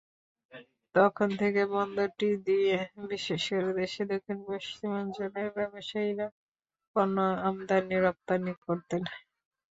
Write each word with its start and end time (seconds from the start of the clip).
তখন 0.95 1.29
থেকে 1.41 1.61
বন্দরটি 1.73 2.29
দিয়ে, 2.47 2.75
বিশেষ 3.09 3.41
করে 3.51 3.71
দেশের 3.75 4.05
দক্ষিণ-পশ্চিমাঞ্চলের 4.11 5.47
ব্যবসায়ীরা 5.57 6.27
পণ্য 6.95 7.17
আমদানি-রপ্তানি 7.47 8.53
করতেন। 8.65 9.01